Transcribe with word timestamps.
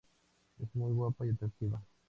Es 0.57 0.73
muy 0.75 0.93
guapa 0.93 1.27
y 1.27 1.29
atractiva. 1.29 1.79